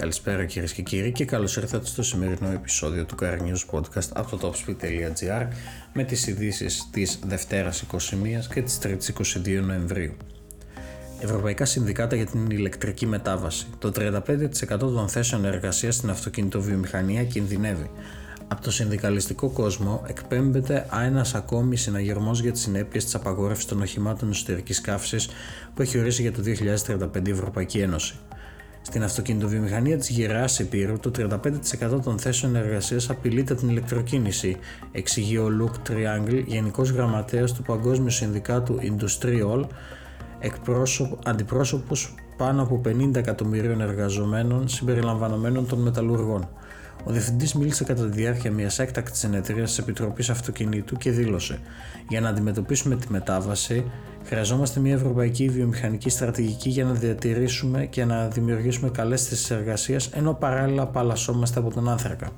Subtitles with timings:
[0.00, 4.36] Καλησπέρα κυρίες και κύριοι και καλώς ήρθατε στο σημερινό επεισόδιο του Car News Podcast από
[4.36, 5.48] το topspeed.gr
[5.92, 7.96] με τις ειδήσεις της Δευτέρας 21
[8.54, 9.12] και της 3ης
[9.46, 10.16] 22 Νοεμβρίου.
[11.20, 13.66] Ευρωπαϊκά Συνδικάτα για την ηλεκτρική μετάβαση.
[13.78, 17.90] Το 35% των θέσεων εργασίας στην αυτοκινητοβιομηχανία κινδυνεύει.
[18.48, 24.30] Από το συνδικαλιστικό κόσμο εκπέμπεται ένας ακόμη συναγερμός για τις συνέπειες της απαγόρευσης των οχημάτων
[24.30, 25.28] εσωτερικής καύσης
[25.74, 28.14] που έχει ορίσει για το 2035 η Ευρωπαϊκή Ένωση.
[28.88, 34.56] Στην αυτοκινητοβιομηχανία της Γεράς Επίρου, το 35% των θέσεων εργασίας απειλείται από την ηλεκτροκίνηση,
[34.92, 39.64] εξηγεί ο Λουκ Triangle, Γενικός Γραμματέας του Παγκόσμιου Συνδικάτου Industrial,
[41.24, 46.48] αντιπρόσωπος πάνω από 50 εκατομμυρίων εργαζομένων συμπεριλαμβανομένων των μεταλλουργών.
[47.04, 51.58] Ο διευθυντής μίλησε κατά τη διάρκεια μιας έκτακτης συνεδρίας της Επιτροπής Αυτοκινήτου και δήλωσε:
[52.08, 53.84] Για να αντιμετωπίσουμε τη μετάβαση,
[54.28, 60.34] χρειαζόμαστε μια ευρωπαϊκή βιομηχανική στρατηγική για να διατηρήσουμε και να δημιουργήσουμε καλές θέσεις εργασίας, ενώ
[60.34, 62.30] παράλληλα απαλλασσόμαστε από τον άνθρακα.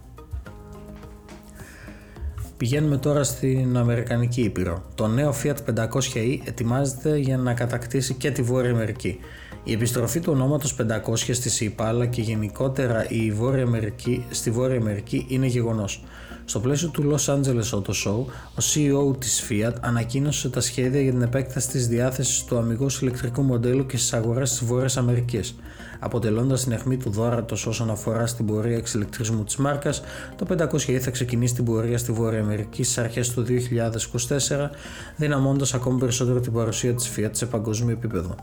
[2.56, 4.84] Πηγαίνουμε τώρα στην Αμερικανική Ήπειρο.
[4.95, 9.19] Το νέο Fiat 500e ετοιμάζεται για να κατακτήσει και τη Βόρεια Αμερική.
[9.64, 14.77] Η επιστροφή του ονόματος 500 στη ΣΥΠΑ αλλά και γενικότερα η Βόρεια Αμερική, στη Βόρεια
[14.77, 16.02] Αμερική είναι γεγονός.
[16.44, 21.11] Στο πλαίσιο του Los Angeles Auto Show, ο CEO της Fiat ανακοίνωσε τα σχέδια για
[21.11, 25.56] την επέκταση της διάθεσης του αμυγός ηλεκτρικού μοντέλου και στις αγορές της Βόρειας Αμερικής.
[26.00, 30.02] Αποτελώντας την αιχμή του δόρατος όσον αφορά στην πορεία εξηλεκτρισμού της μάρκας,
[30.36, 34.70] το 500 θα ξεκινήσει την πορεία στη Βόρεια Αμερική στις αρχές του 2024,
[35.17, 38.34] δυναμώντας ακόμη περισσότερο την παρουσία της Fiat σε παγκόσμιο επίπεδο.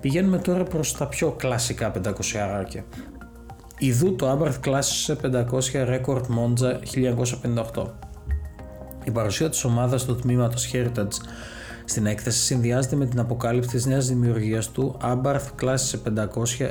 [0.00, 2.84] Πηγαίνουμε τώρα προς τα πιο κλασικά 500 αράκια.
[3.78, 6.78] Ιδού το Abarth κλάσσε 500 Record Monza
[7.74, 7.86] 1958.
[9.04, 11.12] Η παρουσία της ομάδας του τμήματος Heritage
[11.84, 16.24] στην έκθεση συνδυάζεται με την αποκάλυψη της νέας δημιουργίας του Abarth Class 500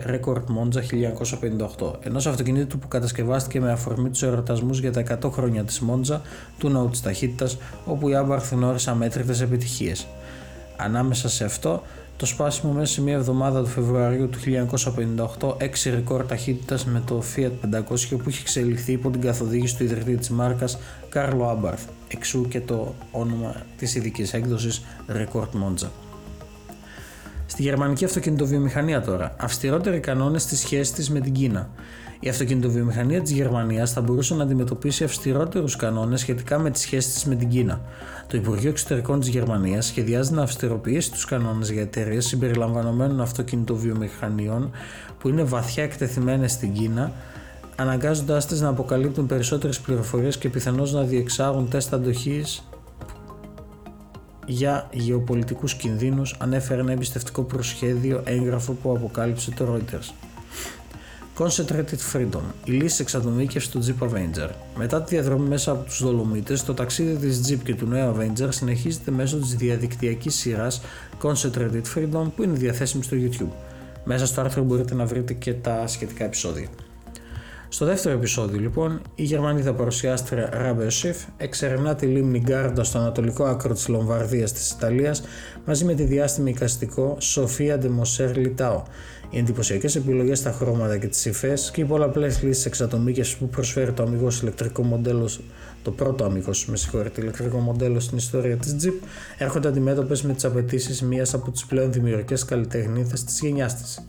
[0.06, 0.82] Record Monza
[1.80, 6.20] 1958, ενός αυτοκινήτου που κατασκευάστηκε με αφορμή τους ερωτασμούς για τα 100 χρόνια της Monza
[6.58, 10.08] του ναού της ταχύτητας, όπου η Abarth γνώρισε αμέτρητες επιτυχίες.
[10.78, 11.84] Ανάμεσα σε αυτό
[12.18, 14.40] το σπάσιμο μέσα σε μια εβδομάδα του Φεβρουαρίου του
[15.40, 19.84] 1958 έξι ρεκόρ ταχύτητας με το Fiat 500 που είχε εξελιχθεί υπό την καθοδήγηση του
[19.84, 20.78] ιδρυτή της μάρκας
[21.10, 26.07] Κάρλο Άμπαρθ, εξού και το όνομα της ειδικής έκδοσης Record Monza.
[27.58, 31.70] Στη γερμανική αυτοκινητοβιομηχανία τώρα, αυστηρότεροι κανόνες στη σχέση της με την Κίνα.
[32.20, 37.26] Η αυτοκινητοβιομηχανία της Γερμανίας θα μπορούσε να αντιμετωπίσει αυστηρότερους κανόνες σχετικά με τις σχέσεις της
[37.26, 37.82] με την Κίνα.
[38.28, 44.72] Το Υπουργείο Εξωτερικών της Γερμανίας σχεδιάζει να αυστηροποιήσει τους κανόνες για εταιρείες συμπεριλαμβανομένων αυτοκινητοβιομηχανιών
[45.20, 47.12] που είναι βαθιά εκτεθειμένες στην Κίνα,
[47.76, 52.64] αναγκάζοντάς τις να αποκαλύπτουν περισσότερες πληροφορίες και πιθανώς να διεξάγουν τεστ αντοχής
[54.48, 60.14] για γεωπολιτικούς κινδύνους ανέφερε ένα εμπιστευτικό προσχέδιο έγγραφο που αποκάλυψε το Reuters.
[61.38, 64.50] Concentrated Freedom, η λύση εξατομίκευση του Jeep Avenger.
[64.76, 68.48] Μετά τη διαδρομή μέσα από τους Δολομίτε, το ταξίδι της Jeep και του νέου Avenger
[68.50, 70.82] συνεχίζεται μέσω της διαδικτυακής σειράς
[71.22, 73.54] Concentrated Freedom που είναι διαθέσιμη στο YouTube.
[74.04, 76.68] Μέσα στο άρθρο μπορείτε να βρείτε και τα σχετικά επεισόδια.
[77.70, 83.44] Στο δεύτερο επεισόδιο λοιπόν, η Γερμανίδα παρουσιάστρια Ράμπε Σιφ εξερευνά τη λίμνη Γκάρντα στο ανατολικό
[83.44, 85.24] άκρο της Λομβαρδίας της Ιταλίας
[85.66, 88.84] μαζί με τη διάστημη εικαστικό Σοφία Ντεμοσέρ Λιτάο.
[89.30, 93.92] Οι εντυπωσιακές επιλογές στα χρώματα και τις υφές και οι πολλαπλές λύσεις εξατομίκευσης που προσφέρει
[93.92, 95.30] το αμυγός ηλεκτρικό μοντέλο,
[95.84, 99.08] το πρώτο αμυγός, με συγχωρείτε, ηλεκτρικό μοντέλο στην ιστορία της Jeep,
[99.38, 104.02] έρχονται αντιμέτωπες με τις απαιτήσεις μιας από τις πλέον δημιουργικές καλλιτεχνίδες της γενιάς της.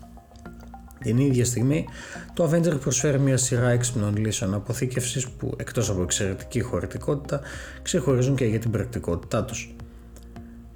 [1.03, 1.87] Την ίδια στιγμή,
[2.35, 7.41] το Avenger προσφέρει μια σειρά έξυπνων λύσεων αποθήκευσης που, εκτός από εξαιρετική χωρητικότητα,
[7.83, 9.75] ξεχωρίζουν και για την πρακτικότητά τους.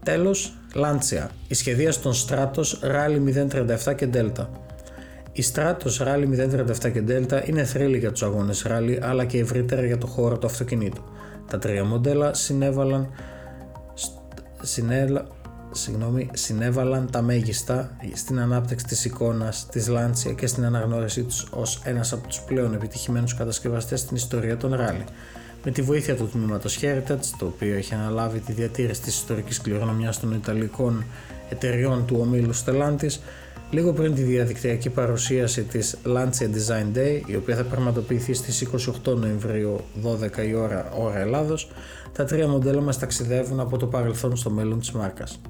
[0.04, 3.46] Τέλος, Lancia, η σχεδία των Stratos Rally
[3.86, 4.46] 037 και Delta.
[5.32, 9.86] Η Stratos Rally 037 και Delta είναι θρύλη για τους αγώνες Rally αλλά και ευρύτερα
[9.86, 11.02] για το χώρο του αυτοκινήτου.
[11.50, 13.08] Τα τρία μοντέλα συνέβαλαν,
[14.62, 15.26] συνέλα,
[15.72, 21.80] συγγνώμη, συνέβαλαν τα μέγιστα στην ανάπτυξη της εικόνας της Lancia και στην αναγνώρισή τους ως
[21.84, 25.04] ένας από τους πλέον επιτυχημένους κατασκευαστές στην ιστορία των Rally.
[25.64, 30.20] Με τη βοήθεια του τμήματος Heritage, το οποίο έχει αναλάβει τη διατήρηση της ιστορικής κληρονομιάς
[30.20, 31.04] των Ιταλικών
[31.50, 33.18] εταιριών του ομίλου Stellantis,
[33.70, 38.68] λίγο πριν τη διαδικτυακή παρουσίαση της Lancia Design Day, η οποία θα πραγματοποιηθεί στις
[39.04, 41.70] 28 Νοεμβρίου 12 η ώρα, ώρα Ελλάδος,
[42.12, 45.40] τα τρία μοντέλα μας ταξιδεύουν από το παρελθόν στο μέλλον της μάρκας.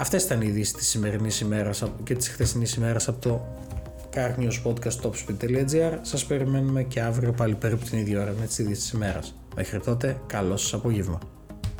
[0.00, 3.46] Αυτές ήταν οι ειδήσεις της σημερινής ημέρας και της χθεσινής ημέρας από το
[4.14, 9.34] carniospodcast.topspeed.gr Σας περιμένουμε και αύριο πάλι περίπου την ίδια ώρα με τις ειδήσεις της ημέρας.
[9.54, 11.18] Μέχρι τότε, καλό σας απόγευμα.